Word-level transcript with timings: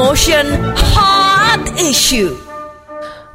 Motion 0.00 0.46
Hot 0.96 1.60
Issue. 1.78 2.49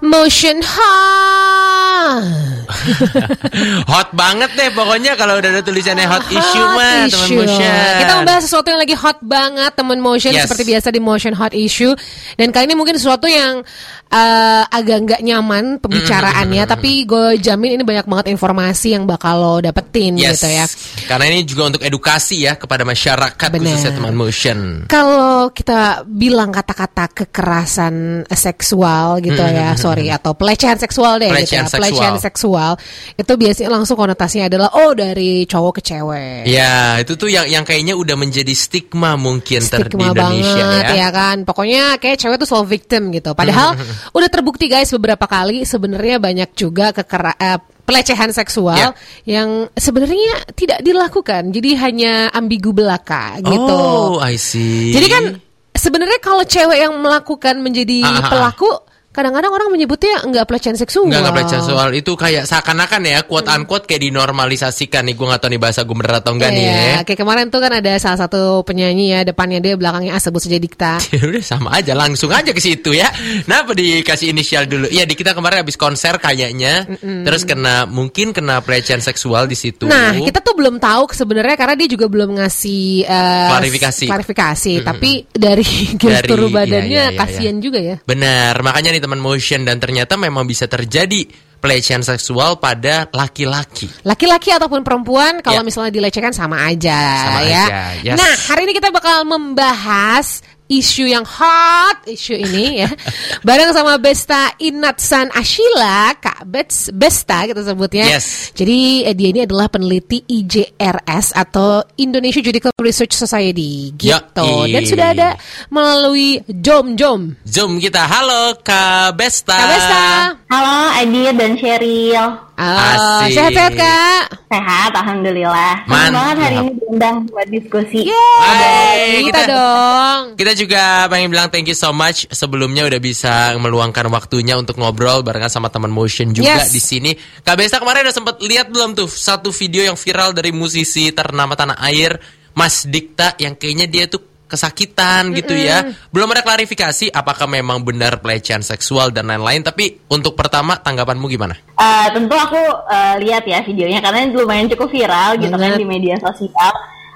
Motion 0.05 0.61
hot. 0.61 2.21
hot 3.87 4.09
banget 4.11 4.49
deh 4.53 4.69
pokoknya 4.71 5.13
kalau 5.15 5.37
udah 5.37 5.49
ada 5.49 5.61
tulisannya 5.61 6.05
hot 6.05 6.25
issue 6.27 6.41
Hot 6.59 6.75
mah 6.75 7.05
teman 7.05 7.27
issue. 7.27 7.37
motion. 7.39 7.73
Kita 7.97 8.13
membahas 8.15 8.41
sesuatu 8.43 8.67
yang 8.67 8.79
lagi 8.79 8.95
hot 8.95 9.19
banget 9.21 9.71
teman 9.73 9.99
motion 9.99 10.31
Yes. 10.31 10.45
seperti 10.45 10.63
biasa 10.67 10.87
di 10.89 10.99
motion 10.99 11.33
hot 11.33 11.53
issue 11.53 11.93
dan 12.35 12.49
kali 12.49 12.65
ini 12.65 12.75
mungkin 12.75 12.95
sesuatu 12.95 13.25
yang 13.25 13.61
eh, 14.07 14.63
agak 14.67 14.97
nggak 15.03 15.21
nyaman 15.23 15.65
pembicaraannya 15.79 16.63
tapi 16.65 17.03
gue 17.03 17.37
jamin 17.37 17.75
ini 17.75 17.83
banyak 17.83 18.05
banget 18.05 18.25
informasi 18.29 18.93
yang 18.93 19.03
bakal 19.03 19.35
lo 19.35 19.55
dapetin 19.59 20.15
Yes. 20.15 20.37
gitu 20.37 20.47
ya. 20.47 20.65
Karena 21.05 21.25
ini 21.27 21.41
juga 21.43 21.69
untuk 21.69 21.81
edukasi 21.81 22.43
ya 22.43 22.55
kepada 22.55 22.81
masyarakat 22.83 23.33
Benar. 23.47 23.61
khususnya 23.61 23.91
teman 23.93 24.13
motion. 24.13 24.57
Kalau 24.85 25.49
kita 25.49 26.05
bilang 26.05 26.49
kata-kata 26.49 27.09
kekerasan 27.15 27.95
seksual 28.27 29.19
gitu 29.19 29.41
ya, 29.41 29.73
sorry 29.95 30.11
atau 30.11 30.31
pelecehan 30.35 30.75
seksual 30.75 31.13
deh 31.17 31.31
gitu 31.31 31.35
Pelecehan 31.39 31.63
ya, 31.63 31.71
seksual. 31.71 31.79
pelecehan 31.79 32.15
seksual 32.19 32.71
itu 33.15 33.33
biasanya 33.33 33.69
langsung 33.71 33.95
konotasinya 33.95 34.45
adalah 34.45 34.69
oh 34.75 34.91
dari 34.91 35.31
cowok 35.45 35.79
ke 35.79 35.81
cewek. 35.85 36.43
Ya, 36.45 36.99
itu 36.99 37.15
tuh 37.15 37.27
yang 37.27 37.47
yang 37.47 37.63
kayaknya 37.63 37.95
udah 37.95 38.13
menjadi 38.13 38.51
stigma 38.51 39.15
mungkin 39.15 39.63
ter 39.63 39.87
di 39.87 39.89
stigma 39.89 40.11
Indonesia 40.11 40.59
banget 40.59 40.83
ya. 40.85 40.95
ya. 40.97 41.09
kan 41.09 41.37
pokoknya 41.41 41.83
kayak 41.97 42.17
cewek 42.17 42.35
tuh 42.35 42.47
selalu 42.47 42.67
victim 42.69 43.01
gitu 43.09 43.31
padahal 43.31 43.79
udah 44.11 44.29
terbukti 44.29 44.67
guys 44.67 44.91
beberapa 44.91 45.23
kali 45.23 45.63
sebenarnya 45.63 46.19
banyak 46.19 46.49
juga 46.51 46.91
kekera 46.91 47.33
eh, 47.37 47.57
pelecehan 47.85 48.29
seksual 48.29 48.73
Ya. 48.75 48.89
yang 49.23 49.69
sebenarnya 49.71 50.41
tidak 50.53 50.81
dilakukan 50.81 51.53
jadi 51.53 51.69
hanya 51.79 52.13
ambigu 52.29 52.73
belaka 52.73 53.37
gitu 53.39 53.77
Oh, 53.77 54.17
I 54.17 54.35
see. 54.35 54.89
jadi 54.89 55.07
kan 55.07 55.23
sebenarnya 55.71 56.17
kalau 56.17 56.41
cewek 56.41 56.81
yang 56.81 56.97
melakukan 56.97 57.61
menjadi 57.61 58.01
Ah, 58.01 58.09
ah, 58.09 58.17
ah. 58.17 58.29
pelaku 58.31 58.69
kadang-kadang 59.15 59.49
orang 59.49 59.69
menyebutnya 59.71 60.21
nggak 60.21 60.45
pelecehan 60.45 60.75
seksual 60.75 61.07
Enggak, 61.07 61.23
enggak 61.23 61.35
pelecehan 61.35 61.61
seksual 61.63 61.89
itu 61.91 62.11
kayak 62.13 62.43
seakan-akan 62.43 63.01
ya 63.05 63.19
quote 63.23 63.47
unquote 63.47 63.85
kayak 63.85 64.03
dinormalisasikan 64.03 65.07
nih 65.07 65.15
gue 65.15 65.25
gak 65.25 65.39
tahu 65.39 65.49
nih 65.49 65.61
bahasa 65.61 65.81
gue 65.81 65.95
bener 65.95 66.13
atau 66.17 66.31
enggak 66.35 66.51
nih 66.51 66.63
ya. 66.63 66.75
Iya, 66.75 66.97
kayak 67.03 67.19
kemarin 67.21 67.45
tuh 67.47 67.59
kan 67.59 67.71
ada 67.71 67.93
salah 67.95 68.19
satu 68.19 68.41
penyanyi 68.61 69.15
ya 69.15 69.19
depannya 69.23 69.63
dia 69.63 69.73
belakangnya 69.73 70.11
A 70.11 70.19
sebut 70.19 70.43
saja 70.43 70.59
dikta. 70.59 70.93
Ya 71.15 71.23
udah 71.23 71.39
sama 71.39 71.69
aja 71.79 71.95
langsung 71.95 72.27
aja 72.27 72.51
ke 72.51 72.59
situ 72.59 72.91
ya. 72.91 73.07
Kenapa 73.47 73.71
dikasih 73.71 74.35
inisial 74.35 74.67
dulu? 74.67 74.91
Iya 74.91 75.07
di 75.07 75.15
kita 75.15 75.31
kemarin 75.31 75.63
habis 75.63 75.79
konser 75.79 76.19
kayaknya, 76.19 76.83
terus 77.23 77.47
kena 77.47 77.87
mungkin 77.87 78.35
kena 78.35 78.59
pelecehan 78.59 78.99
seksual 78.99 79.47
di 79.47 79.55
situ. 79.55 79.87
Nah, 79.87 80.11
kita 80.11 80.43
tuh 80.43 80.59
belum 80.59 80.75
tahu 80.75 81.07
sebenarnya 81.07 81.55
karena 81.55 81.79
dia 81.79 81.87
juga 81.87 82.11
belum 82.11 82.35
ngasih 82.35 83.07
eh, 83.07 83.47
Klarifikasi. 83.47 84.05
klarifikasi. 84.11 84.73
Tapi 84.83 85.11
dari 85.31 85.63
gestur 86.03 86.39
Dari- 86.41 86.51
badannya 86.51 86.89
iya, 86.91 87.05
iya, 87.07 87.15
iya, 87.15 87.17
kasihan 87.17 87.55
juga 87.63 87.79
ya. 87.79 87.95
Benar, 88.03 88.59
makanya 88.59 88.91
nih 88.91 89.01
teman 89.05 89.21
motion 89.21 89.61
dan 89.61 89.77
ternyata 89.77 90.17
memang 90.17 90.43
bisa 90.43 90.65
terjadi 90.65 91.29
pelecehan 91.61 92.01
seksual 92.01 92.57
pada 92.57 93.09
laki-laki. 93.09 93.89
Laki-laki 94.05 94.53
ataupun 94.53 94.85
perempuan 94.85 95.41
kalau 95.41 95.61
Ya. 95.61 95.65
misalnya 95.65 95.93
dilecehkan 95.93 96.29
sama 96.29 96.61
aja 96.65 96.93
Sama 97.25 97.41
ya. 97.45 97.65
aja, 97.65 97.81
yes. 98.05 98.17
Nah, 98.17 98.33
hari 98.53 98.69
ini 98.69 98.73
kita 98.77 98.89
bakal 98.89 99.25
membahas 99.25 100.45
isu 100.65 101.05
yang 101.05 101.25
hot 101.25 102.05
isu 102.09 102.37
ini 102.37 102.85
ya. 102.85 102.89
Bareng 103.47 103.73
sama 103.73 103.97
Besta 104.01 104.53
Inatsan 104.57 105.29
Ashila, 105.33 106.17
Kak 106.17 106.45
Bets, 106.45 106.89
Besta 106.93 107.45
kita 107.45 107.61
sebutnya. 107.61 108.05
Yes. 108.05 108.53
Jadi 108.57 109.05
eh, 109.05 109.13
dia 109.13 109.29
ini 109.29 109.41
adalah 109.45 109.69
peneliti 109.69 110.25
IJRS 110.25 111.37
atau 111.37 111.85
Indonesia 112.01 112.41
Judicial 112.41 112.73
Research 112.81 113.13
Society 113.13 113.93
gitu. 113.93 114.45
Yoi. 114.45 114.73
Dan 114.73 114.83
sudah 114.85 115.07
ada 115.13 115.29
melalui 115.69 116.41
Jom 116.49 116.97
Jom. 116.97 117.37
Zoom 117.45 117.77
kita, 117.77 118.05
halo 118.05 118.57
Kak 118.61 119.13
Besta. 119.17 119.57
Kak 119.57 119.69
Besta. 119.69 120.03
Halo 120.49 120.77
Adit 121.01 121.33
dan 121.37 121.51
Sheryl 121.57 122.44
Ah, 122.55 123.27
Asik. 123.27 123.35
sehat-sehat 123.35 123.73
Kak. 123.75 124.23
Sehat, 124.47 124.91
Alhamdulillah 124.95 125.73
Senang 125.81 125.91
Mantap. 125.91 126.15
banget 126.15 126.37
hari 126.39 126.55
ini 126.55 126.71
diundang 126.77 127.15
buat 127.27 127.47
diskusi 127.47 127.99
Hai, 128.07 129.19
Kita 129.23 129.41
dong. 129.43 130.21
Kita 130.33 130.51
juga 130.53 130.83
pengen 131.05 131.29
bilang 131.29 131.47
thank 131.49 131.65
you 131.65 131.75
so 131.75 131.91
much 131.91 132.23
sebelumnya 132.29 132.83
udah 132.83 132.95
bisa 132.97 133.33
meluangkan 133.57 134.07
waktunya 134.07 134.55
untuk 134.55 134.75
ngobrol 134.75 135.19
barengan 135.19 135.51
sama 135.51 135.67
teman 135.67 135.91
motion 135.91 136.31
juga 136.31 136.63
Yes. 136.63 136.71
di 136.71 136.79
sini. 136.79 137.11
Kak 137.41 137.55
Besta 137.55 137.75
kemarin 137.75 138.07
udah 138.07 138.15
sempat 138.15 138.39
lihat 138.39 138.69
belum 138.69 138.95
tuh 138.95 139.07
satu 139.07 139.51
video 139.51 139.83
yang 139.83 139.97
viral 139.97 140.31
dari 140.31 140.49
musisi 140.49 141.11
ternama 141.11 141.53
tanah 141.53 141.75
air 141.83 142.15
Mas 142.53 142.87
Dikta 142.87 143.35
yang 143.35 143.53
kayaknya 143.53 143.85
dia 143.85 144.05
tuh 144.07 144.23
kesakitan 144.45 145.33
gitu 145.33 145.53
ya. 145.53 145.89
Belum 146.09 146.29
ada 146.29 146.41
klarifikasi 146.41 147.09
apakah 147.09 147.49
memang 147.49 147.81
benar 147.81 148.21
pelecehan 148.21 148.61
seksual 148.61 149.09
dan 149.09 149.25
lain-lain 149.25 149.61
tapi 149.61 150.05
untuk 150.07 150.37
pertama 150.37 150.77
tanggapanmu 150.77 151.25
gimana? 151.25 151.57
Eh, 151.75 152.07
Tentu 152.13 152.33
aku 152.33 152.61
eh, 152.87 153.15
lihat 153.25 153.43
ya 153.43 153.59
videonya 153.61 153.99
Karena 153.99 154.29
lumayan 154.29 154.69
cukup 154.69 154.87
viral 154.87 155.35
gitu 155.37 155.51
kan 155.51 155.75
di 155.75 155.83
media 155.83 156.15
sosial 156.15 156.71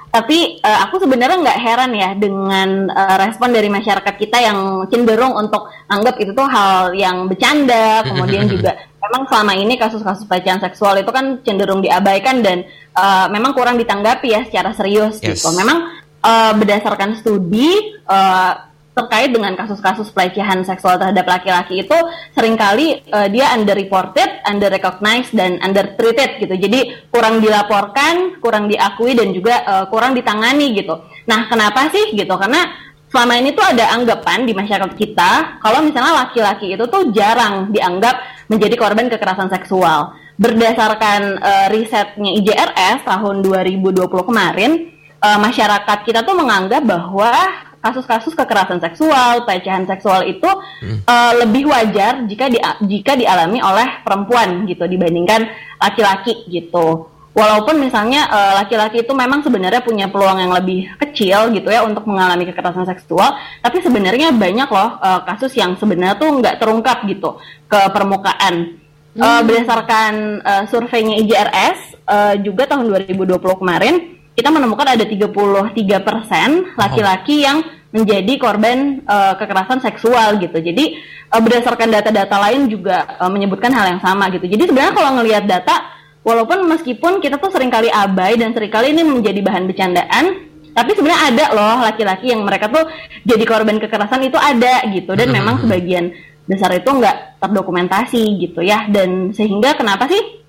Tapi 0.09 0.57
eh, 0.57 0.79
aku 0.83 0.99
sebenarnya 0.99 1.37
nggak 1.37 1.59
heran 1.61 1.91
ya 1.93 2.09
Dengan 2.17 2.89
eh, 2.89 3.15
respon 3.21 3.53
dari 3.53 3.69
masyarakat 3.69 4.15
kita 4.17 4.37
yang 4.41 4.57
cenderung 4.89 5.37
untuk 5.37 5.69
Anggap 5.87 6.17
itu 6.17 6.33
tuh 6.33 6.49
hal 6.49 6.91
yang 6.91 7.29
bercanda 7.29 8.01
Kemudian 8.09 8.49
juga 8.49 8.73
memang 8.99 9.31
selama 9.31 9.53
ini 9.55 9.79
kasus-kasus 9.79 10.27
pelecehan 10.27 10.59
seksual 10.59 10.99
itu 10.99 11.09
kan 11.13 11.39
cenderung 11.45 11.79
diabaikan 11.79 12.41
Dan 12.41 12.65
eh, 12.91 13.27
memang 13.29 13.53
kurang 13.53 13.77
ditanggapi 13.77 14.27
ya 14.27 14.41
secara 14.49 14.73
serius 14.73 15.21
Yes. 15.21 15.39
gitu 15.39 15.53
Memang 15.55 16.01
eh, 16.23 16.53
berdasarkan 16.55 17.19
studi 17.19 17.97
eh, 18.07 18.53
terkait 18.99 19.31
dengan 19.31 19.55
kasus-kasus 19.55 20.11
pelecehan 20.11 20.59
seksual 20.67 20.99
terhadap 20.99 21.23
laki-laki 21.23 21.87
itu 21.87 21.97
sering 22.35 22.59
kali 22.59 22.99
eh, 22.99 23.27
dia 23.31 23.55
underreported, 23.55 24.43
underrecognized 24.43 25.31
dan 25.31 25.55
undertreated 25.63 26.43
gitu. 26.43 26.55
Jadi 26.59 27.07
kurang 27.07 27.39
dilaporkan, 27.39 28.43
kurang 28.43 28.67
diakui 28.67 29.15
dan 29.15 29.31
juga 29.31 29.63
eh, 29.63 29.85
kurang 29.87 30.17
ditangani 30.17 30.75
gitu. 30.75 30.99
Nah, 31.31 31.47
kenapa 31.47 31.87
sih 31.93 32.11
gitu? 32.11 32.35
Karena 32.35 32.67
selama 33.07 33.39
ini 33.39 33.55
tuh 33.55 33.65
ada 33.65 33.95
anggapan 33.95 34.45
di 34.45 34.53
masyarakat 34.53 34.93
kita 34.93 35.63
kalau 35.63 35.81
misalnya 35.81 36.27
laki-laki 36.27 36.77
itu 36.77 36.85
tuh 36.85 37.09
jarang 37.15 37.71
dianggap 37.71 38.45
menjadi 38.51 38.75
korban 38.75 39.07
kekerasan 39.07 39.47
seksual. 39.47 40.11
Berdasarkan 40.39 41.39
eh, 41.39 41.67
risetnya 41.71 42.35
IJRS 42.35 43.07
tahun 43.07 43.43
2020 43.43 44.07
kemarin, 44.27 44.98
eh, 45.19 45.39
masyarakat 45.39 45.97
kita 46.07 46.23
tuh 46.23 46.35
menganggap 46.35 46.83
bahwa 46.83 47.31
kasus-kasus 47.79 48.35
kekerasan 48.35 48.83
seksual, 48.83 49.47
pelecehan 49.47 49.87
seksual 49.87 50.27
itu 50.27 50.49
eh, 50.83 51.33
lebih 51.39 51.67
wajar 51.71 52.27
jika 52.27 52.51
di, 52.51 52.59
jika 52.83 53.15
dialami 53.15 53.63
oleh 53.63 54.03
perempuan 54.03 54.67
gitu 54.67 54.83
dibandingkan 54.83 55.47
laki-laki 55.79 56.43
gitu. 56.51 57.07
Walaupun 57.29 57.79
misalnya 57.79 58.27
eh, 58.27 58.53
laki-laki 58.59 59.07
itu 59.07 59.13
memang 59.15 59.39
sebenarnya 59.39 59.79
punya 59.79 60.11
peluang 60.11 60.43
yang 60.43 60.51
lebih 60.51 60.91
kecil 60.99 61.55
gitu 61.55 61.71
ya 61.71 61.87
untuk 61.87 62.03
mengalami 62.03 62.43
kekerasan 62.51 62.83
seksual, 62.83 63.39
tapi 63.63 63.79
sebenarnya 63.79 64.35
banyak 64.35 64.67
loh 64.67 64.99
eh, 64.99 65.21
kasus 65.23 65.55
yang 65.55 65.79
sebenarnya 65.79 66.19
tuh 66.19 66.35
nggak 66.35 66.59
terungkap 66.59 67.07
gitu 67.07 67.39
ke 67.71 67.79
permukaan. 67.95 68.75
Eh, 69.19 69.41
berdasarkan 69.41 70.13
eh, 70.43 70.63
surveinya 70.69 71.15
IJRS 71.19 71.79
eh, 72.07 72.35
juga 72.45 72.69
tahun 72.69 72.87
2020 72.87 73.41
kemarin 73.41 74.18
kita 74.39 74.55
menemukan 74.55 74.87
ada 74.95 75.03
33% 75.03 76.79
laki-laki 76.79 77.43
yang 77.43 77.59
menjadi 77.91 78.33
korban 78.39 79.03
eh, 79.03 79.33
kekerasan 79.35 79.83
seksual 79.83 80.39
gitu. 80.39 80.55
Jadi 80.63 80.95
eh, 81.27 81.41
berdasarkan 81.43 81.91
data-data 81.91 82.39
lain 82.39 82.71
juga 82.71 83.19
eh, 83.19 83.27
menyebutkan 83.27 83.75
hal 83.75 83.99
yang 83.99 84.01
sama 84.01 84.31
gitu. 84.31 84.47
Jadi 84.47 84.71
sebenarnya 84.71 84.95
kalau 84.95 85.11
ngelihat 85.19 85.43
data 85.43 85.75
walaupun 86.23 86.63
meskipun 86.71 87.19
kita 87.19 87.35
tuh 87.35 87.51
sering 87.51 87.67
kali 87.67 87.91
abai 87.91 88.39
dan 88.39 88.55
sering 88.55 88.71
kali 88.71 88.95
ini 88.95 89.03
menjadi 89.03 89.43
bahan 89.43 89.67
bercandaan, 89.67 90.25
tapi 90.71 90.95
sebenarnya 90.95 91.21
ada 91.35 91.45
loh 91.51 91.77
laki-laki 91.83 92.31
yang 92.31 92.47
mereka 92.47 92.71
tuh 92.71 92.87
jadi 93.27 93.43
korban 93.43 93.83
kekerasan 93.83 94.23
itu 94.23 94.39
ada 94.39 94.87
gitu 94.87 95.11
dan 95.17 95.27
memang 95.33 95.59
sebagian 95.65 96.15
besar 96.47 96.71
itu 96.73 96.89
nggak 96.89 97.41
terdokumentasi 97.43 98.23
gitu 98.41 98.63
ya 98.63 98.87
dan 98.89 99.35
sehingga 99.35 99.75
kenapa 99.75 100.09
sih 100.09 100.41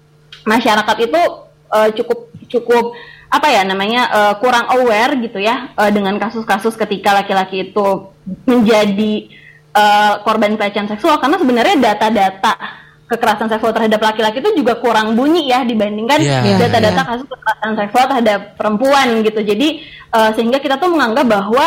masyarakat 0.47 0.97
itu 1.03 1.21
eh, 1.73 1.91
cukup 1.99 2.19
cukup 2.49 2.85
apa 3.31 3.47
ya 3.47 3.63
namanya 3.63 4.03
eh, 4.11 4.35
kurang 4.43 4.67
aware 4.75 5.15
gitu 5.23 5.39
ya 5.39 5.71
eh, 5.79 5.91
dengan 5.95 6.19
kasus-kasus 6.19 6.75
ketika 6.75 7.15
laki-laki 7.15 7.71
itu 7.71 8.11
menjadi 8.43 9.31
eh, 9.71 10.15
korban 10.27 10.59
pelecehan 10.59 10.91
seksual. 10.91 11.23
Karena 11.23 11.39
sebenarnya 11.39 11.77
data-data 11.79 12.55
kekerasan 13.07 13.51
seksual 13.51 13.75
terhadap 13.75 14.03
laki-laki 14.03 14.43
itu 14.43 14.51
juga 14.55 14.79
kurang 14.79 15.19
bunyi 15.19 15.51
ya 15.51 15.67
dibandingkan 15.67 16.19
Iya, 16.23 16.59
data-data 16.59 17.03
iya. 17.03 17.11
kasus 17.11 17.27
kekerasan 17.27 17.73
seksual 17.79 18.05
terhadap 18.11 18.41
perempuan 18.59 19.07
gitu. 19.23 19.41
Jadi 19.47 19.69
eh, 20.11 20.31
sehingga 20.35 20.59
kita 20.59 20.83
tuh 20.83 20.91
menganggap 20.91 21.27
bahwa 21.27 21.67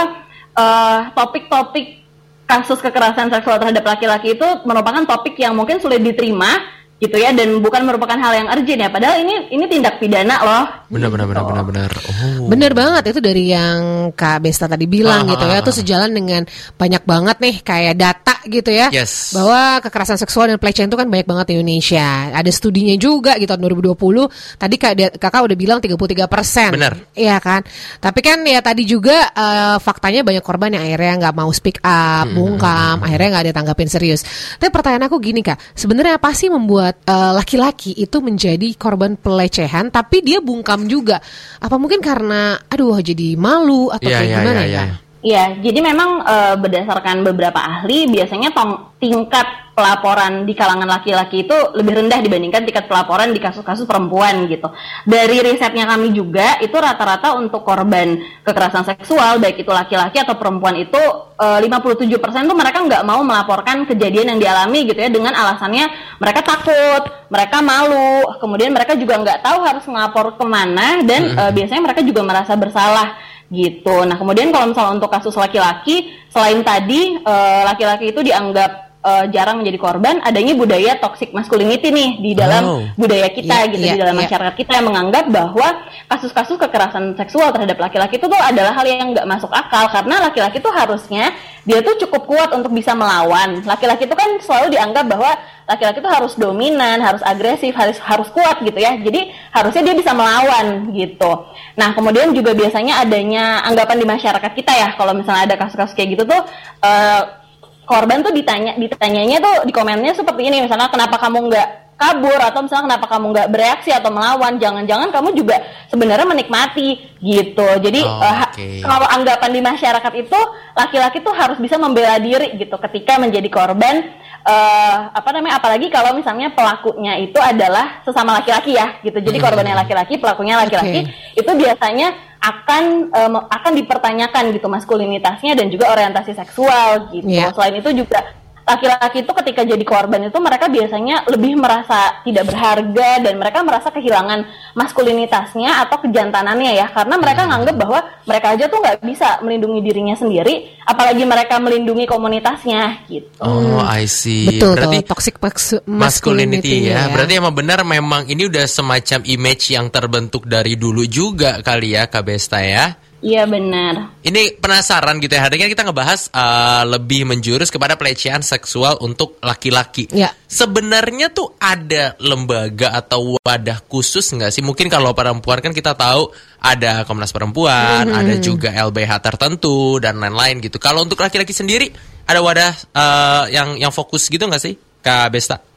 topik-topik 1.17 2.05
kasus 2.45 2.77
kekerasan 2.77 3.33
seksual 3.33 3.57
terhadap 3.57 3.81
laki-laki 3.81 4.37
itu 4.37 4.45
merupakan 4.69 5.01
topik 5.09 5.33
yang 5.41 5.57
mungkin 5.57 5.81
sulit 5.81 5.97
diterima 6.05 6.61
gitu 7.03 7.17
ya 7.19 7.35
dan 7.35 7.59
bukan 7.59 7.83
merupakan 7.83 8.15
hal 8.15 8.31
yang 8.33 8.47
urgent 8.47 8.79
ya 8.79 8.87
padahal 8.87 9.19
ini 9.19 9.51
ini 9.51 9.65
tindak 9.67 9.99
pidana 9.99 10.39
loh 10.39 10.63
Benar 10.87 11.09
benar 11.09 11.25
benar 11.25 11.41
Gitu. 11.43 11.49
benar 11.49 11.65
benar. 11.65 11.91
Oh. 12.05 12.47
Bener 12.47 12.71
banget 12.71 13.03
itu 13.09 13.19
dari 13.19 13.49
yang 13.49 13.79
Kak 14.13 14.39
Besta 14.39 14.69
tadi 14.69 14.85
bilang 14.85 15.25
Ah, 15.25 15.31
gitu 15.33 15.41
ah, 15.41 15.49
ya. 15.49 15.55
ah, 15.57 15.61
Itu 15.65 15.71
ah. 15.73 15.77
sejalan 15.81 16.11
dengan 16.13 16.41
banyak 16.77 17.03
banget 17.03 17.37
nih 17.41 17.55
kayak 17.65 17.95
data 17.97 18.35
gitu 18.45 18.69
ya. 18.69 18.93
Yes. 18.93 19.33
Bahwa 19.33 19.81
kekerasan 19.81 20.21
seksual 20.21 20.53
dan 20.53 20.61
pelecehan 20.61 20.87
itu 20.87 20.95
kan 20.95 21.09
banyak 21.09 21.25
banget 21.25 21.45
di 21.49 21.53
Indonesia. 21.57 22.29
Ada 22.29 22.51
studinya 22.53 22.93
juga 22.93 23.41
gitu 23.41 23.49
tahun 23.49 23.65
2020. 23.73 24.29
Tadi 24.61 24.75
Kak, 24.77 24.93
Kakak 25.17 25.41
udah 25.49 25.57
bilang 25.57 25.79
33 25.81 26.29
persen. 26.29 26.69
Bener. 26.69 26.93
Iya 27.17 27.41
kan. 27.41 27.65
Tapi 27.97 28.19
kan 28.21 28.37
ya 28.45 28.61
tadi 28.61 28.85
juga 28.85 29.33
eh, 29.33 29.77
faktanya 29.81 30.21
banyak 30.21 30.45
korban 30.45 30.77
yang 30.77 30.85
akhirnya 30.85 31.25
nggak 31.25 31.35
mau 31.35 31.49
speak 31.49 31.81
up, 31.81 32.29
Hmm, 32.29 32.37
bungkam, 32.37 33.01
akhirnya 33.01 33.27
nggak 33.33 33.43
ada 33.49 33.53
tanggapin 33.57 33.89
serius. 33.89 34.21
Tapi 34.61 34.69
pertanyaan 34.69 35.09
aku 35.09 35.17
gini 35.17 35.41
kak, 35.41 35.57
sebenarnya 35.73 36.21
apa 36.21 36.29
sih 36.37 36.53
membuat 36.53 36.92
eh, 37.01 37.31
laki-laki 37.33 37.97
itu 37.97 38.17
menjadi 38.21 38.69
korban 38.77 39.17
pelecehan, 39.17 39.89
tapi 39.89 40.21
dia 40.21 40.39
bungkam 40.39 40.85
juga? 40.85 41.17
Apa 41.59 41.75
mungkin 41.81 41.99
karena, 41.99 42.57
aduh 42.69 42.99
jadi 43.01 43.35
malu 43.35 43.89
atau 43.89 44.05
Iya 44.07 44.17
kayak 44.21 44.29
iya 44.29 44.37
gimana 44.37 44.61
iya. 44.63 44.69
ya? 44.69 44.83
iya. 44.87 44.95
Iya, 45.23 45.55
jadi 45.63 45.79
memang 45.79 46.19
eh, 46.27 46.55
berdasarkan 46.59 47.23
beberapa 47.23 47.55
ahli 47.55 48.11
biasanya 48.11 48.51
tong, 48.51 48.91
tingkat 48.99 49.47
pelaporan 49.71 50.43
di 50.43 50.51
kalangan 50.51 50.85
laki-laki 50.85 51.47
itu 51.47 51.55
lebih 51.79 52.03
rendah 52.03 52.19
dibandingkan 52.19 52.67
tingkat 52.67 52.91
pelaporan 52.91 53.31
di 53.31 53.39
kasus-kasus 53.39 53.87
perempuan 53.87 54.51
gitu. 54.51 54.67
Dari 55.07 55.39
risetnya 55.39 55.87
kami 55.87 56.11
juga 56.11 56.59
itu 56.59 56.75
rata-rata 56.75 57.39
untuk 57.39 57.63
korban 57.63 58.19
kekerasan 58.43 58.83
seksual 58.83 59.39
baik 59.39 59.63
itu 59.63 59.71
laki-laki 59.71 60.19
atau 60.19 60.35
perempuan 60.35 60.75
itu 60.75 60.99
eh, 61.39 61.59
57% 61.71 62.43
tuh 62.43 62.57
mereka 62.59 62.83
nggak 62.83 63.03
mau 63.07 63.23
melaporkan 63.23 63.87
kejadian 63.87 64.35
yang 64.35 64.39
dialami 64.43 64.91
gitu 64.91 64.99
ya 64.99 65.07
dengan 65.07 65.31
alasannya 65.39 65.87
mereka 66.19 66.43
takut, 66.43 67.31
mereka 67.31 67.63
malu, 67.63 68.27
kemudian 68.43 68.75
mereka 68.75 68.99
juga 68.99 69.23
nggak 69.23 69.39
tahu 69.39 69.57
harus 69.63 69.87
ngelapor 69.87 70.35
ke 70.35 70.43
mana 70.43 70.99
dan 71.07 71.31
eh, 71.31 71.51
biasanya 71.55 71.79
mereka 71.79 72.03
juga 72.03 72.27
merasa 72.27 72.59
bersalah 72.59 73.22
gitu. 73.53 73.95
Nah, 74.03 74.17
kemudian 74.17 74.49
kalau 74.49 74.73
misalnya 74.73 74.97
untuk 74.97 75.13
kasus 75.13 75.37
laki-laki, 75.37 76.09
selain 76.33 76.65
tadi 76.65 77.21
eh, 77.21 77.61
laki-laki 77.63 78.09
itu 78.09 78.25
dianggap 78.25 78.92
eh, 79.03 79.25
jarang 79.29 79.59
menjadi 79.59 79.77
korban, 79.77 80.23
adanya 80.23 80.55
budaya 80.55 80.95
toxic 80.95 81.29
masculinity 81.29 81.91
nih 81.91 82.09
di 82.17 82.31
dalam 82.33 82.63
Oh. 82.63 82.81
budaya 82.95 83.27
kita 83.27 83.67
Iya, 83.67 83.71
gitu 83.75 83.83
iya, 83.83 83.93
di 83.93 83.99
dalam 83.99 84.15
iya. 84.15 84.21
masyarakat 84.23 84.53
kita 84.55 84.71
yang 84.79 84.87
menganggap 84.87 85.25
bahwa 85.27 85.67
kasus-kasus 86.07 86.55
kekerasan 86.55 87.13
seksual 87.13 87.51
terhadap 87.51 87.77
laki-laki 87.77 88.15
itu 88.15 88.25
tuh 88.25 88.39
adalah 88.39 88.71
hal 88.71 88.85
yang 88.85 89.11
nggak 89.11 89.27
masuk 89.27 89.51
akal 89.51 89.91
karena 89.91 90.23
laki-laki 90.23 90.57
tuh 90.57 90.71
harusnya 90.71 91.35
dia 91.63 91.79
tuh 91.79 91.95
cukup 91.99 92.27
kuat 92.27 92.49
untuk 92.51 92.71
bisa 92.71 92.91
melawan. 92.91 93.63
Laki-laki 93.63 94.03
itu 94.03 94.15
kan 94.15 94.39
selalu 94.39 94.75
dianggap 94.75 95.07
bahwa 95.07 95.31
laki-laki 95.63 96.03
itu 96.03 96.11
harus 96.11 96.33
dominan, 96.35 96.99
harus 96.99 97.23
agresif, 97.23 97.71
harus 97.71 97.95
harus 97.99 98.27
kuat 98.29 98.59
gitu 98.59 98.75
ya. 98.75 98.99
Jadi 98.99 99.31
harusnya 99.49 99.81
dia 99.81 99.95
bisa 99.95 100.11
melawan 100.11 100.91
gitu. 100.91 101.31
Nah 101.75 101.91
kemudian 101.91 102.31
juga 102.31 102.51
biasanya 102.51 102.99
adanya 102.99 103.63
anggapan 103.63 103.95
di 103.95 104.05
masyarakat 104.05 104.51
kita 104.53 104.71
ya 104.71 104.89
kalau 104.95 105.11
misalnya 105.11 105.47
ada 105.47 105.55
kasus-kasus 105.55 105.91
kayak 105.91 106.15
gitu 106.15 106.23
tuh. 106.25 106.41
eh, 106.83 107.42
korban 107.83 108.23
tuh 108.23 108.31
ditanya 108.31 108.75
ditanyanya 108.75 109.37
tuh 109.39 109.55
di 109.63 109.73
komennya 109.73 110.13
seperti 110.13 110.47
ini 110.47 110.63
misalnya 110.63 110.87
kenapa 110.87 111.19
kamu 111.19 111.51
nggak 111.51 111.67
kabur 111.93 112.35
atau 112.35 112.65
misalnya 112.65 112.85
kenapa 112.89 113.05
kamu 113.05 113.25
nggak 113.31 113.47
bereaksi 113.53 113.93
atau 113.93 114.09
melawan 114.09 114.57
jangan-jangan 114.57 115.13
kamu 115.13 115.29
juga 115.37 115.61
sebenarnya 115.87 116.25
menikmati 116.25 116.99
gitu 117.21 117.67
jadi 117.79 118.01
Oh, 118.03 118.19
eh, 118.19 118.39
oke. 118.43 118.67
kalau 118.81 119.07
anggapan 119.07 119.51
di 119.53 119.61
masyarakat 119.61 120.13
itu 120.17 120.39
laki-laki 120.73 121.21
tuh 121.21 121.31
harus 121.31 121.55
bisa 121.61 121.77
membela 121.77 122.17
diri 122.17 122.57
gitu 122.57 122.75
ketika 122.81 123.21
menjadi 123.21 123.47
korban 123.47 123.95
eh 124.43 124.97
apa 125.07 125.29
namanya 125.31 125.55
apalagi 125.55 125.87
kalau 125.87 126.11
misalnya 126.11 126.51
pelakunya 126.51 127.15
itu 127.15 127.39
adalah 127.39 128.03
sesama 128.03 128.35
laki-laki 128.35 128.75
ya 128.75 128.99
gitu 128.99 129.23
jadi 129.23 129.39
Hmm. 129.39 129.45
korbannya 129.47 129.75
laki-laki 129.77 130.19
pelakunya 130.19 130.59
laki-laki 130.59 131.07
Oke. 131.07 131.39
itu 131.39 131.51
biasanya 131.55 132.11
akan 132.43 132.83
me- 133.31 133.47
akan 133.47 133.71
dipertanyakan 133.79 134.51
gitu 134.51 134.67
maskulinitasnya 134.67 135.55
dan 135.55 135.71
juga 135.71 135.95
orientasi 135.95 136.35
seksual 136.35 137.07
gitu. 137.15 137.23
Iya. 137.31 137.55
Selain 137.55 137.79
itu 137.79 138.03
juga 138.03 138.19
laki-laki 138.63 139.27
itu 139.27 139.31
ketika 139.43 139.61
jadi 139.67 139.83
korban 139.83 140.31
itu 140.31 140.39
mereka 140.39 140.71
biasanya 140.71 141.27
lebih 141.27 141.59
merasa 141.59 142.23
tidak 142.23 142.47
berharga 142.47 143.09
dan 143.19 143.35
mereka 143.35 143.59
merasa 143.59 143.91
kehilangan 143.91 144.47
maskulinitasnya 144.71 145.83
atau 145.83 145.99
kejantanannya 145.99 146.71
ya 146.71 146.87
karena 146.91 147.15
mereka 147.19 147.43
nganggap 147.43 147.75
bahwa 147.75 147.99
mereka 148.23 148.47
aja 148.55 148.65
tuh 148.71 148.79
nggak 148.79 149.03
bisa 149.03 149.43
melindungi 149.43 149.79
dirinya 149.83 150.15
sendiri 150.15 150.79
apalagi 150.87 151.23
mereka 151.27 151.59
melindungi 151.59 152.07
komunitasnya 152.07 153.03
gitu. 153.11 153.27
Oh, 153.43 153.83
I 153.83 154.07
see. 154.07 154.47
Betul 154.47 154.79
Berarti 154.79 154.97
tuh, 155.03 155.07
toxic 155.11 155.35
mas- 155.43 155.83
masculinity 155.83 156.87
ya. 156.87 157.07
ya. 157.07 157.11
Berarti 157.11 157.33
emang 157.39 157.55
benar 157.55 157.83
memang 157.83 158.27
ini 158.31 158.47
udah 158.47 158.63
semacam 158.67 159.19
image 159.27 159.75
yang 159.75 159.91
terbentuk 159.91 160.47
dari 160.47 160.79
dulu 160.79 161.03
juga 161.07 161.59
kali 161.59 161.99
ya 161.99 162.07
Kak 162.07 162.23
Besta 162.23 162.63
ya. 162.63 162.95
Iya 163.23 163.47
benar. 163.47 164.19
Ini 164.19 164.59
penasaran 164.59 165.15
gitu 165.23 165.31
ya. 165.31 165.47
Hari 165.47 165.55
ini 165.55 165.71
kita 165.71 165.87
ngebahas 165.87 166.27
uh, 166.35 166.83
lebih 166.83 167.23
menjurus 167.23 167.71
kepada 167.71 167.95
pelecehan 167.95 168.43
seksual 168.43 168.99
untuk 168.99 169.39
laki-laki. 169.39 170.11
Ya. 170.11 170.35
Sebenarnya 170.43 171.31
tuh 171.31 171.55
ada 171.55 172.19
lembaga 172.19 172.91
atau 172.91 173.39
wadah 173.39 173.79
khusus 173.87 174.27
nggak 174.35 174.51
sih? 174.51 174.59
Mungkin 174.59 174.91
kalau 174.91 175.15
perempuan 175.15 175.63
kan 175.63 175.71
kita 175.71 175.95
tahu 175.95 176.35
ada 176.59 177.07
Komnas 177.07 177.31
Perempuan, 177.31 178.11
Mm-hmm. 178.11 178.19
ada 178.19 178.35
juga 178.43 178.69
LBH 178.75 179.11
tertentu 179.23 179.97
dan 180.03 180.19
lain-lain 180.19 180.59
gitu. 180.59 180.75
Kalau 180.75 181.07
untuk 181.07 181.23
laki-laki 181.23 181.55
sendiri 181.55 181.87
ada 182.27 182.43
wadah 182.43 182.71
uh, 182.91 183.45
yang 183.47 183.79
yang 183.79 183.91
fokus 183.95 184.27
gitu 184.27 184.43
nggak 184.43 184.59
sih, 184.59 184.75
Kak 184.99 185.31
Besta? 185.31 185.72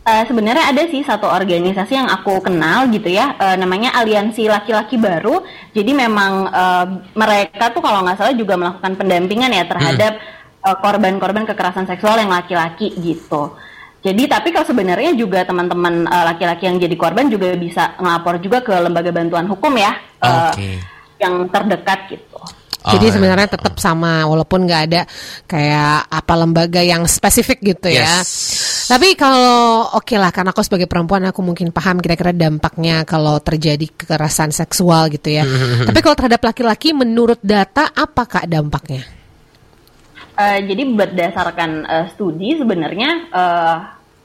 Eh, 0.00 0.24
sebenarnya 0.24 0.72
ada 0.72 0.88
sih 0.88 1.04
satu 1.04 1.28
organisasi 1.28 1.92
yang 1.92 2.08
aku 2.08 2.40
kenal 2.40 2.88
gitu 2.88 3.12
ya, 3.12 3.36
eh, 3.36 3.56
namanya 3.60 3.92
Aliansi 4.00 4.48
Laki-Laki 4.48 4.96
Baru. 4.96 5.44
Jadi 5.76 5.92
memang 5.92 6.48
eh, 6.48 6.86
mereka 7.12 7.68
tuh 7.68 7.84
kalau 7.84 8.00
nggak 8.00 8.16
salah 8.16 8.32
juga 8.32 8.56
melakukan 8.56 8.96
pendampingan 8.96 9.52
ya 9.52 9.68
terhadap 9.68 10.12
eh, 10.64 10.76
korban-korban 10.80 11.44
kekerasan 11.44 11.84
seksual 11.84 12.16
yang 12.16 12.32
laki-laki 12.32 12.96
gitu. 12.96 13.52
Jadi 14.00 14.24
tapi 14.24 14.48
kalau 14.56 14.64
sebenarnya 14.64 15.12
juga 15.12 15.44
teman-teman 15.44 16.08
laki-laki 16.08 16.64
yang 16.64 16.80
jadi 16.80 16.96
korban 16.96 17.28
juga 17.28 17.52
bisa 17.52 17.92
ngelapor 18.00 18.40
juga 18.40 18.64
ke 18.64 18.72
lembaga 18.72 19.12
bantuan 19.12 19.44
hukum 19.44 19.76
ya, 19.76 19.92
eh, 20.24 20.48
Oke. 20.48 20.70
yang 21.20 21.44
terdekat 21.52 22.08
gitu. 22.08 22.40
Jadi 22.80 23.06
Oh, 23.06 23.14
sebenarnya 23.20 23.48
tetap 23.52 23.76
sama 23.76 24.24
walaupun 24.24 24.64
nggak 24.64 24.82
ada 24.88 25.02
kayak 25.44 26.08
apa 26.08 26.32
lembaga 26.32 26.80
yang 26.80 27.04
spesifik 27.04 27.60
gitu 27.76 27.92
ya. 27.92 28.24
Tapi 28.90 29.14
kalau 29.14 29.86
oke 29.94 30.18
lah 30.18 30.34
karena 30.34 30.50
aku 30.50 30.66
sebagai 30.66 30.90
perempuan 30.90 31.22
aku 31.30 31.46
mungkin 31.46 31.70
paham 31.70 32.02
kira-kira 32.02 32.34
dampaknya 32.34 33.06
kalau 33.06 33.38
terjadi 33.38 33.86
kekerasan 33.86 34.50
seksual 34.50 35.06
gitu 35.14 35.30
ya. 35.30 35.46
Tapi 35.88 35.98
kalau 36.02 36.18
terhadap 36.18 36.42
laki-laki 36.42 36.90
menurut 36.90 37.38
data 37.38 37.86
apa 37.94 38.26
kak 38.26 38.50
dampaknya? 38.50 39.06
Eh, 40.34 40.58
jadi 40.66 40.82
berdasarkan 40.90 41.70
eh, 41.86 42.06
studi 42.10 42.58
sebenarnya 42.58 43.10
eh, 43.30 43.76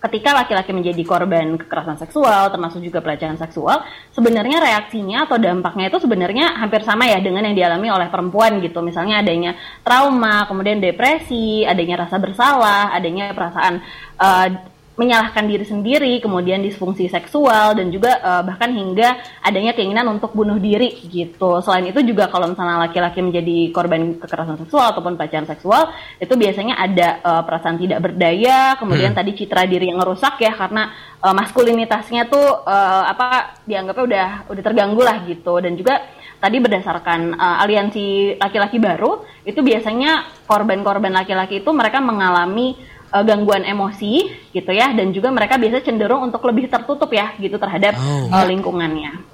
ketika 0.05 0.37
laki-laki 0.37 0.71
menjadi 0.71 1.01
korban 1.01 1.57
kekerasan 1.57 1.97
seksual 1.97 2.53
termasuk 2.53 2.79
juga 2.85 3.01
pelecehan 3.01 3.41
seksual 3.41 3.81
sebenarnya 4.13 4.61
reaksinya 4.61 5.25
atau 5.25 5.41
dampaknya 5.41 5.89
itu 5.89 5.97
sebenarnya 5.97 6.61
hampir 6.61 6.85
sama 6.85 7.09
ya 7.09 7.17
dengan 7.17 7.49
yang 7.49 7.57
dialami 7.57 7.89
oleh 7.89 8.07
perempuan 8.13 8.61
gitu. 8.61 8.85
Misalnya 8.85 9.25
adanya 9.25 9.57
trauma 9.81 10.45
kemudian 10.45 10.77
depresi 10.77 11.65
adanya 11.65 12.05
rasa 12.05 12.21
bersalah 12.21 12.93
adanya 12.93 13.33
perasaan 13.33 13.81
eh, 14.21 14.74
menyalahkan 14.95 15.43
diri 15.43 15.67
sendiri, 15.67 16.23
kemudian 16.23 16.63
disfungsi 16.63 17.11
seksual 17.11 17.75
dan 17.75 17.91
juga 17.91 18.15
eh, 18.19 18.43
bahkan 18.47 18.71
hingga 18.71 19.19
adanya 19.43 19.75
keinginan 19.75 20.07
untuk 20.07 20.31
bunuh 20.31 20.55
diri 20.55 20.95
gitu. 21.11 21.59
Selain 21.59 21.83
itu 21.87 21.99
juga 22.01 22.31
kalau 22.31 22.51
misalnya 22.51 22.87
laki-laki 22.87 23.19
menjadi 23.19 23.75
korban 23.75 24.15
kekerasan 24.17 24.55
seksual 24.59 24.95
ataupun 24.95 25.19
pelecehan 25.19 25.47
seksual, 25.47 25.91
itu 26.17 26.33
biasanya 26.33 26.79
ada 26.79 27.07
eh, 27.19 27.41
perasaan 27.43 27.77
tidak 27.77 27.99
berdaya, 27.99 28.79
kemudian 28.79 29.11
tadi 29.11 29.35
citra 29.35 29.67
diri 29.67 29.91
yang 29.91 29.99
rusak 29.99 30.39
ya 30.39 30.55
karena 30.55 30.91
eh, 31.19 31.33
maskulinitasnya 31.35 32.31
tuh 32.31 32.63
eh, 32.63 33.03
apa 33.11 33.59
dianggapnya 33.67 34.03
udah 34.03 34.29
udah 34.47 34.63
terganggu 34.63 35.01
lah 35.03 35.27
gitu 35.27 35.59
dan 35.59 35.75
juga 35.75 35.99
tadi 36.39 36.57
berdasarkan 36.61 37.35
eh, 37.35 37.63
aliansi 37.67 38.05
laki-laki 38.39 38.77
baru 38.79 39.23
itu 39.43 39.59
biasanya 39.59 40.45
korban-korban 40.45 41.11
laki-laki 41.11 41.59
itu 41.65 41.71
mereka 41.75 41.99
mengalami 41.99 42.94
eh, 43.15 43.23
gangguan 43.23 43.63
emosi 43.63 44.13
gitu 44.51 44.71
ya 44.75 44.91
dan 44.91 45.15
juga 45.15 45.31
mereka 45.31 45.55
biasa 45.55 45.79
cenderung 45.81 46.27
untuk 46.27 46.43
lebih 46.43 46.67
tertutup 46.67 47.07
ya 47.09 47.31
gitu 47.39 47.55
terhadap 47.55 47.95
Oh. 47.95 48.27
eh, 48.27 48.45
lingkungannya. 48.51 49.31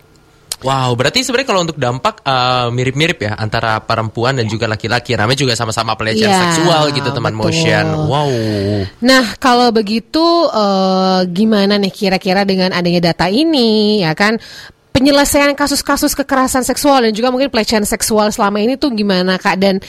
Wow, 0.61 0.93
berarti 0.93 1.25
sebenarnya 1.25 1.49
kalau 1.49 1.61
untuk 1.65 1.81
dampak 1.81 2.21
uh, 2.21 2.69
mirip-mirip 2.69 3.17
ya 3.25 3.33
antara 3.33 3.81
perempuan 3.81 4.37
dan 4.37 4.45
juga 4.45 4.69
laki-laki. 4.69 5.17
Namanya 5.17 5.41
juga 5.41 5.57
sama-sama 5.57 5.97
pelecehan 5.97 6.29
Iya, 6.29 6.37
seksual 6.53 6.93
gitu 6.93 7.09
teman 7.09 7.33
betul. 7.33 7.49
motion. 7.49 7.85
Wow. 8.05 8.29
Nah, 9.01 9.25
kalau 9.41 9.73
begitu 9.73 10.21
eh, 10.53 11.25
gimana 11.33 11.81
nih 11.81 11.89
kira-kira 11.89 12.45
dengan 12.45 12.77
adanya 12.77 13.09
data 13.09 13.25
ini 13.25 14.05
ya 14.05 14.13
kan 14.13 14.37
penyelesaian 14.93 15.57
kasus-kasus 15.57 16.13
kekerasan 16.13 16.61
seksual 16.61 17.09
dan 17.09 17.11
juga 17.17 17.33
mungkin 17.33 17.49
pelecehan 17.49 17.81
seksual 17.81 18.29
selama 18.29 18.61
ini 18.61 18.77
tuh 18.77 18.93
gimana 18.93 19.41
Kak 19.41 19.57
dan 19.57 19.81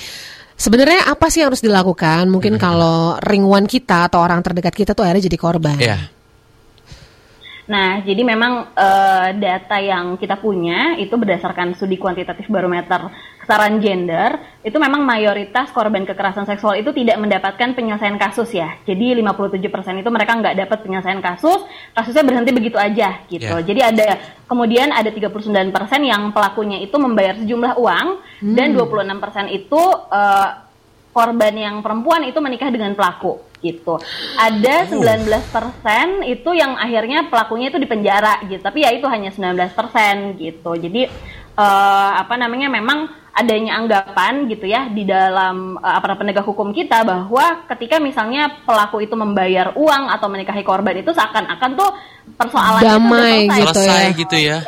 sebenarnya 0.57 1.09
apa 1.09 1.29
sih 1.29 1.43
yang 1.43 1.53
harus 1.53 1.65
dilakukan? 1.65 2.29
Mungkin 2.29 2.57
kalau 2.57 3.17
ring 3.23 3.45
one 3.45 3.67
kita 3.69 4.09
atau 4.11 4.23
orang 4.23 4.41
terdekat 4.41 4.75
kita 4.75 4.93
tuh 4.93 5.05
akhirnya 5.07 5.27
jadi 5.29 5.39
korban. 5.39 5.79
Ya. 5.79 5.99
Nah, 7.63 8.03
jadi 8.03 8.27
memang 8.27 8.75
eh, 8.75 9.29
data 9.39 9.79
yang 9.79 10.19
kita 10.19 10.37
punya 10.37 10.99
itu 10.99 11.15
berdasarkan 11.15 11.79
studi 11.79 11.95
kuantitatif 11.97 12.51
barometer 12.51 13.07
kesetaraan 13.43 13.83
gender, 13.83 14.39
itu 14.63 14.79
memang 14.79 15.03
mayoritas 15.03 15.75
korban 15.75 16.07
kekerasan 16.07 16.47
seksual 16.47 16.79
itu 16.79 16.95
tidak 16.95 17.19
mendapatkan 17.19 17.75
penyelesaian 17.75 18.15
kasus 18.15 18.55
ya. 18.55 18.79
Jadi 18.87 19.19
57% 19.19 19.99
itu 19.99 20.11
mereka 20.15 20.39
nggak 20.39 20.55
dapat 20.63 20.79
penyelesaian 20.87 21.19
kasus, 21.19 21.67
kasusnya 21.91 22.23
berhenti 22.23 22.55
begitu 22.55 22.79
aja 22.79 23.27
gitu. 23.27 23.51
Ya. 23.51 23.67
Jadi 23.67 23.81
ada 23.83 24.09
kemudian 24.47 24.95
ada 24.95 25.11
39% 25.11 25.75
yang 26.07 26.31
pelakunya 26.31 26.79
itu 26.87 26.95
membayar 27.03 27.35
sejumlah 27.35 27.75
uang 27.83 28.07
dan 28.55 28.79
26% 28.79 29.51
itu 29.51 29.83
eh, 30.15 30.49
korban 31.11 31.55
yang 31.59 31.83
perempuan 31.83 32.23
itu 32.23 32.39
menikah 32.39 32.71
dengan 32.71 32.95
pelaku 32.95 33.43
gitu. 33.63 33.99
Ada 34.39 34.91
19% 34.91 36.27
itu 36.27 36.51
yang 36.51 36.75
akhirnya 36.75 37.31
pelakunya 37.31 37.71
itu 37.71 37.79
dipenjara 37.79 38.43
gitu. 38.51 38.59
Tapi 38.59 38.83
ya 38.83 38.91
itu 38.91 39.07
hanya 39.07 39.31
19% 39.31 40.39
gitu. 40.39 40.73
Jadi 40.75 41.03
eh, 41.57 42.11
apa 42.19 42.35
namanya 42.39 42.69
memang 42.73 43.09
adanya 43.33 43.81
anggapan 43.81 44.45
gitu 44.53 44.69
ya 44.69 44.93
di 44.93 45.09
dalam 45.09 45.81
eh, 45.81 45.95
aparat 45.97 46.21
penegak 46.21 46.45
hukum 46.45 46.73
kita 46.73 47.05
bahwa 47.05 47.65
ketika 47.73 47.97
misalnya 48.01 48.63
pelaku 48.65 49.01
itu 49.05 49.17
membayar 49.17 49.73
uang 49.77 50.13
atau 50.13 50.29
menikahi 50.29 50.65
korban 50.65 51.01
itu 51.01 51.13
seakan-akan 51.13 51.71
tuh 51.77 51.91
persoalan 52.37 52.83
Damai 52.85 53.49
itu 53.49 53.65
gitu 53.65 53.81
Selesai 53.81 54.05
ya. 54.05 54.19
gitu 54.19 54.37
ya. 54.37 54.59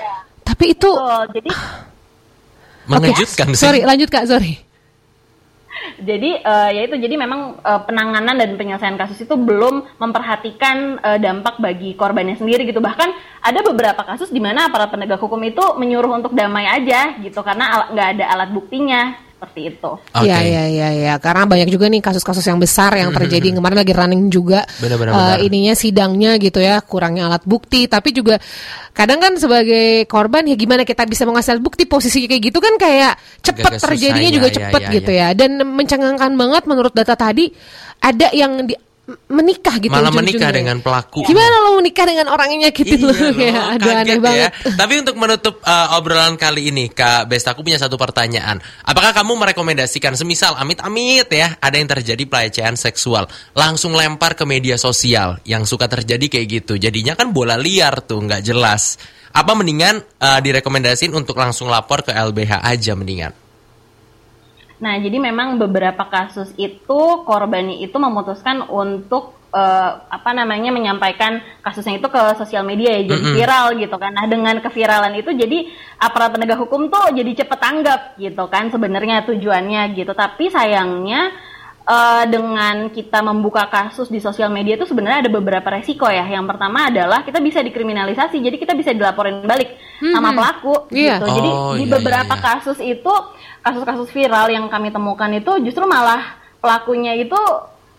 Tapi 0.44 0.64
itu 0.76 0.90
Betul. 0.92 1.22
Jadi 1.40 1.50
Mengejutkan 2.84 3.48
Oke, 3.48 3.56
sih. 3.56 3.64
Sorry, 3.64 3.80
lanjut 3.80 4.08
Kak, 4.12 4.28
sorry. 4.28 4.60
Jadi 6.00 6.40
eh, 6.40 6.70
ya 6.74 6.82
itu 6.86 6.96
jadi 6.96 7.14
memang 7.14 7.60
eh, 7.60 7.80
penanganan 7.84 8.36
dan 8.36 8.56
penyelesaian 8.56 8.96
kasus 8.96 9.20
itu 9.22 9.34
belum 9.36 9.98
memperhatikan 10.00 11.00
eh, 11.00 11.18
dampak 11.20 11.60
bagi 11.60 11.94
korbannya 11.94 12.36
sendiri 12.36 12.64
gitu. 12.64 12.80
Bahkan 12.80 13.08
ada 13.44 13.60
beberapa 13.60 14.02
kasus 14.04 14.32
di 14.32 14.40
mana 14.40 14.72
aparat 14.72 14.90
penegak 14.90 15.20
hukum 15.20 15.40
itu 15.44 15.62
menyuruh 15.76 16.24
untuk 16.24 16.32
damai 16.32 16.64
aja 16.64 17.16
gitu 17.20 17.44
karena 17.44 17.92
nggak 17.92 18.08
ada 18.18 18.24
alat 18.32 18.50
buktinya 18.50 19.14
seperti 19.44 19.76
itu. 19.76 19.90
Iya 20.24 20.38
iya 20.40 20.62
iya 20.66 20.88
iya. 20.96 21.14
Karena 21.20 21.44
banyak 21.44 21.68
juga 21.68 21.92
nih 21.92 22.00
kasus-kasus 22.00 22.42
yang 22.48 22.56
besar 22.56 22.96
yang 22.96 23.12
terjadi. 23.12 23.52
Kemarin 23.52 23.76
lagi 23.76 23.92
running 23.92 24.32
juga 24.32 24.64
Benar, 24.80 24.96
benar, 24.96 25.12
eh, 25.12 25.18
benar. 25.20 25.38
ininya 25.44 25.74
sidangnya 25.76 26.32
gitu 26.40 26.64
ya 26.64 26.80
kurangnya 26.80 27.28
alat 27.28 27.44
bukti. 27.44 27.84
Tapi 27.86 28.10
juga 28.16 28.40
kadang 28.96 29.20
kan 29.20 29.36
sebagai 29.36 30.08
korban 30.08 30.48
ya 30.48 30.56
gimana 30.56 30.82
kita 30.88 31.04
bisa 31.04 31.28
mengasih 31.28 31.60
alat 31.60 31.62
bukti? 31.62 31.84
Posisi 31.84 32.24
kayak 32.24 32.42
gitu 32.50 32.58
kan 32.58 32.74
kayak 32.80 33.14
cepat 33.44 33.76
Agak 33.76 33.80
susah, 33.84 33.88
terjadinya 33.92 34.30
ya, 34.32 34.34
juga 34.34 34.48
ya, 34.48 34.54
cepat 34.56 34.80
ya, 34.80 34.90
gitu 34.96 35.10
ya. 35.12 35.28
ya. 35.30 35.38
Dan 35.38 35.50
mencengangkan 35.62 36.32
banget 36.34 36.62
menurut 36.64 36.92
data 36.96 37.14
tadi 37.14 37.52
ada 38.04 38.28
yang 38.36 38.68
di, 38.68 38.74
menikah 39.28 39.76
gitu 39.84 39.92
Malah 39.92 40.08
menikah 40.08 40.48
dengan 40.48 40.80
pelaku. 40.80 41.28
gimana 41.28 41.60
lo 41.68 41.76
menikah 41.76 42.08
dengan 42.08 42.32
orang 42.32 42.56
yang 42.56 42.60
nyakitin 42.68 43.04
Iya 43.04 43.04
lo 43.04 43.12
loh, 43.12 43.36
ya 43.36 43.60
aduh 43.76 43.90
kaget 43.92 44.00
aneh 44.00 44.16
ya. 44.16 44.20
banget 44.24 44.50
Tapi 44.80 44.94
untuk 45.04 45.16
menutup 45.20 45.54
uh, 45.60 45.96
obrolan 46.00 46.40
kali 46.40 46.72
ini, 46.72 46.88
Kak 46.88 47.28
Besta, 47.28 47.52
aku 47.52 47.60
punya 47.60 47.76
satu 47.76 48.00
pertanyaan. 48.00 48.64
Apakah 48.80 49.12
kamu 49.12 49.36
merekomendasikan, 49.36 50.16
semisal 50.16 50.56
amit-amit 50.56 51.28
ya, 51.28 51.52
ada 51.60 51.76
yang 51.76 51.84
terjadi 51.84 52.24
pelecehan 52.24 52.80
seksual, 52.80 53.28
langsung 53.52 53.92
lempar 53.92 54.32
ke 54.32 54.48
media 54.48 54.80
sosial 54.80 55.36
yang 55.44 55.68
suka 55.68 55.84
terjadi 55.84 56.40
kayak 56.40 56.64
gitu. 56.64 56.80
Jadinya 56.80 57.12
kan 57.12 57.28
bola 57.36 57.60
liar 57.60 58.00
tuh, 58.08 58.24
nggak 58.24 58.40
jelas. 58.40 58.96
Apa 59.36 59.52
mendingan 59.52 60.00
uh, 60.00 60.40
direkomendasin 60.40 61.12
untuk 61.12 61.36
langsung 61.36 61.68
lapor 61.68 62.00
ke 62.00 62.16
LBH 62.16 62.64
aja 62.64 62.96
mendingan? 62.96 63.43
Nah, 64.84 65.00
jadi 65.00 65.16
memang 65.18 65.56
beberapa 65.56 66.04
kasus 66.06 66.52
itu 66.60 67.00
korbannya 67.24 67.80
itu 67.80 67.96
memutuskan 67.96 68.68
untuk 68.68 69.32
eh, 69.48 69.90
apa 70.04 70.30
namanya 70.30 70.68
menyampaikan 70.68 71.32
kasusnya 71.58 71.96
itu 71.96 72.08
ke 72.10 72.20
sosial 72.36 72.62
media 72.62 72.92
ya 72.92 73.08
jadi 73.08 73.22
viral 73.32 73.66
gitu 73.80 73.96
kan. 73.96 74.12
Nah, 74.12 74.28
dengan 74.28 74.60
keviralan 74.60 75.16
itu 75.16 75.32
jadi 75.32 75.72
aparat 75.96 76.36
penegak 76.36 76.60
hukum 76.60 76.92
tuh 76.92 77.08
jadi 77.10 77.32
cepet 77.32 77.58
tanggap 77.58 78.00
gitu 78.18 78.44
kan 78.46 78.68
sebenarnya 78.68 79.24
tujuannya 79.24 79.94
gitu. 79.94 80.12
Tapi 80.12 80.50
sayangnya 80.50 81.32
eh, 81.84 82.24
dengan 82.26 82.88
kita 82.90 83.20
membuka 83.20 83.68
kasus 83.68 84.08
di 84.08 84.18
sosial 84.18 84.48
media 84.48 84.74
itu 84.74 84.84
sebenarnya 84.84 85.28
ada 85.28 85.32
beberapa 85.32 85.68
resiko 85.70 86.10
ya. 86.10 86.26
Yang 86.26 86.44
pertama 86.50 86.90
adalah 86.90 87.22
kita 87.22 87.38
bisa 87.38 87.60
dikriminalisasi, 87.60 88.36
jadi 88.40 88.56
kita 88.58 88.74
bisa 88.74 88.90
dilaporin 88.90 89.44
balik 89.44 89.80
sama 90.02 90.34
pelaku 90.34 90.90
Iya. 90.90 91.16
gitu. 91.16 91.26
Jadi 91.30 91.50
Oh, 91.54 91.72
di 91.78 91.84
iya, 91.86 91.92
beberapa 91.94 92.34
iya, 92.34 92.42
iya. 92.42 92.46
kasus 92.58 92.78
itu 92.82 93.14
kasus-kasus 93.64 94.12
viral 94.12 94.52
yang 94.52 94.68
kami 94.68 94.92
temukan 94.92 95.32
itu 95.32 95.52
justru 95.64 95.88
malah 95.88 96.36
pelakunya 96.60 97.16
itu 97.16 97.40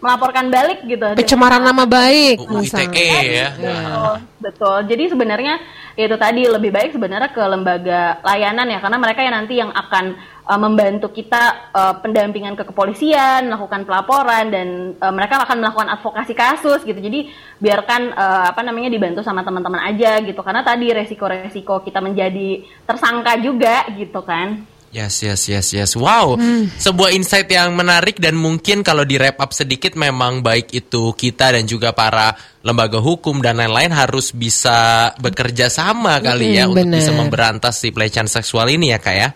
melaporkan 0.05 0.53
balik 0.53 0.85
gitu. 0.85 1.17
pencemaran 1.17 1.63
nama 1.65 1.87
baik 1.87 2.45
UU 2.45 2.61
misalnya. 2.61 2.93
ITE 2.93 3.21
ya. 3.25 3.49
Betul, 3.57 4.13
betul. 4.37 4.77
Jadi 4.91 5.03
sebenarnya 5.09 5.53
ya 5.95 6.05
itu 6.05 6.17
tadi 6.19 6.45
lebih 6.45 6.69
baik 6.69 6.91
sebenarnya 6.93 7.31
ke 7.31 7.39
lembaga 7.41 8.19
layanan 8.21 8.67
ya 8.67 8.83
karena 8.83 8.97
mereka 8.99 9.23
yang 9.23 9.35
nanti 9.39 9.53
yang 9.55 9.71
akan 9.71 10.19
uh, 10.45 10.59
membantu 10.59 11.09
kita 11.15 11.73
uh, 11.73 11.93
pendampingan 12.03 12.53
ke 12.53 12.67
kepolisian, 12.67 13.47
melakukan 13.49 13.87
pelaporan 13.87 14.51
dan 14.51 14.67
uh, 14.99 15.13
mereka 15.15 15.41
akan 15.41 15.57
melakukan 15.63 15.89
advokasi 15.97 16.37
kasus 16.37 16.83
gitu. 16.83 16.99
Jadi 16.99 17.31
biarkan 17.57 18.13
uh, 18.13 18.45
apa 18.53 18.61
namanya 18.61 18.93
dibantu 18.93 19.23
sama 19.23 19.41
teman-teman 19.41 19.79
aja 19.79 20.21
gitu 20.21 20.43
karena 20.43 20.61
tadi 20.61 20.91
resiko-resiko 20.91 21.81
kita 21.81 22.03
menjadi 22.03 22.61
tersangka 22.85 23.41
juga 23.41 23.89
gitu 23.95 24.21
kan. 24.21 24.74
Yes, 24.95 25.19
yes, 25.19 25.51
yes, 25.51 25.67
yes. 25.75 25.91
Wow, 25.99 26.39
sebuah 26.79 27.11
insight 27.11 27.51
yang 27.51 27.75
menarik 27.75 28.15
dan 28.15 28.39
mungkin 28.39 28.79
kalau 28.79 29.03
di 29.03 29.19
wrap 29.19 29.43
up 29.43 29.51
sedikit 29.51 29.91
memang 29.99 30.39
baik 30.39 30.71
itu 30.71 31.11
kita 31.11 31.51
dan 31.51 31.67
juga 31.67 31.91
para 31.91 32.31
lembaga 32.63 33.03
hukum 33.03 33.43
dan 33.43 33.59
lain-lain 33.59 33.91
harus 33.91 34.31
bisa 34.31 35.11
bekerja 35.19 35.67
sama 35.67 36.23
kali 36.23 36.55
ya 36.55 36.63
Mm, 36.65 36.71
untuk 36.71 36.87
bisa 36.95 37.11
bener. 37.11 37.19
memberantas 37.19 37.75
si 37.75 37.91
pelecehan 37.91 38.31
seksual 38.31 38.71
ini 38.71 38.95
ya 38.95 38.99
kak 39.03 39.15
ya. 39.19 39.29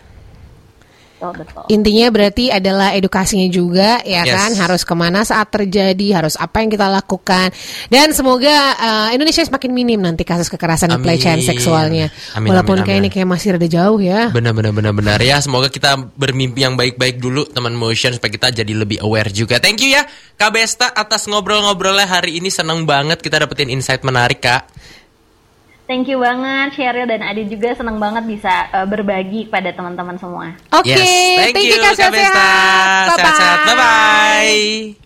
Betul, 1.20 1.44
betul. 1.44 1.64
Intinya 1.68 2.08
berarti 2.16 2.48
adalah 2.48 2.96
edukasinya 2.96 3.44
juga 3.52 4.00
ya 4.08 4.24
Yes. 4.24 4.32
kan 4.32 4.52
harus 4.56 4.82
ke 4.88 4.96
mana 4.96 5.28
saat 5.28 5.52
terjadi 5.52 6.16
harus 6.16 6.40
apa 6.40 6.64
yang 6.64 6.72
kita 6.72 6.88
lakukan 6.88 7.52
dan 7.92 8.16
semoga 8.16 8.56
uh, 8.80 9.10
Indonesia 9.12 9.44
semakin 9.44 9.72
minim 9.76 10.00
nanti 10.00 10.24
kasus 10.24 10.48
kekerasan 10.48 10.96
dan 10.96 11.04
pelecehan 11.04 11.44
seksualnya 11.44 12.08
Amin, 12.40 12.56
walaupun 12.56 12.80
amin, 12.80 12.88
kayak 12.88 13.00
amin. 13.04 13.10
ini 13.12 13.16
kayak 13.20 13.28
masih 13.28 13.48
rada 13.60 13.68
jauh 13.68 14.00
ya 14.00 14.32
Benar, 14.32 14.56
benar, 14.56 14.72
benar, 14.72 14.94
benar 14.96 15.20
ya. 15.20 15.44
Semoga 15.44 15.68
kita 15.68 16.00
bermimpi 16.16 16.64
yang 16.64 16.80
baik-baik 16.80 17.20
dulu 17.20 17.44
teman 17.52 17.76
motion 17.76 18.16
supaya 18.16 18.32
kita 18.32 18.48
jadi 18.64 18.72
lebih 18.72 19.04
aware 19.04 19.28
juga. 19.28 19.60
Thank 19.60 19.84
you 19.84 19.92
ya 19.92 20.08
Kak 20.40 20.56
Besta 20.56 20.88
atas 20.96 21.28
ngobrol-ngobrolnya 21.28 22.08
hari 22.08 22.40
ini 22.40 22.48
seneng 22.48 22.88
banget 22.88 23.20
kita 23.20 23.44
dapetin 23.44 23.68
insight 23.68 24.08
menarik 24.08 24.40
kak. 24.40 24.72
Thank 25.90 26.06
you 26.06 26.22
banget 26.22 26.70
Sheryl 26.78 27.10
dan 27.10 27.26
Adi 27.26 27.50
juga 27.50 27.74
senang 27.74 27.98
banget 27.98 28.22
bisa 28.30 28.70
uh, 28.70 28.86
berbagi 28.86 29.50
kepada 29.50 29.74
teman-teman 29.74 30.22
semua. 30.22 30.54
oke 30.70 30.86
Yes, 30.86 31.02
thank, 31.50 31.66
you, 31.66 31.82
Kak 31.82 31.98
Kak 31.98 32.14
Besta. 32.14 32.50
sehat-sehat. 33.18 33.60
Bye-bye. 33.74 35.02